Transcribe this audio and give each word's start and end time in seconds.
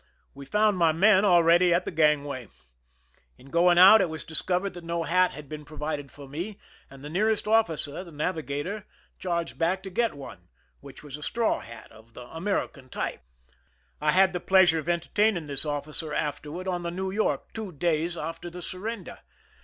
We 0.33 0.47
found 0.47 0.79
my 0.79 0.93
men 0.93 1.23
already 1.25 1.71
at 1.71 1.85
the 1.85 1.91
gang 1.91 2.25
way. 2.25 2.47
In 3.37 3.51
going 3.51 3.77
out, 3.77 4.01
it 4.01 4.09
was 4.09 4.23
discovered 4.23 4.73
that 4.73 4.83
no 4.83 5.03
hat 5.03 5.29
had 5.29 5.47
been 5.47 5.63
provided 5.63 6.11
for 6.11 6.27
me, 6.27 6.57
and 6.89 7.03
the 7.03 7.07
nearest 7.11 7.47
officer, 7.47 8.03
the 8.03 8.11
navigator, 8.11 8.87
charged 9.19 9.59
back 9.59 9.83
to 9.83 9.91
get 9.91 10.15
one, 10.15 10.47
which 10.79 11.03
was 11.03 11.17
a 11.17 11.21
straw 11.21 11.59
hat 11.59 11.91
of 11.91 12.15
the 12.15 12.23
American 12.35 12.89
type. 12.89 13.21
I 14.01 14.09
had 14.09 14.33
the 14.33 14.39
pleasure 14.39 14.79
of 14.79 14.89
entertaining 14.89 15.45
this 15.45 15.65
officer 15.67 16.11
afterward 16.15 16.67
on 16.67 16.81
the 16.81 16.89
New 16.89 17.11
Yorh, 17.11 17.41
two 17.53 17.71
days 17.71 18.17
after 18.17 18.49
the 18.49 18.63
surrender. 18.63 19.19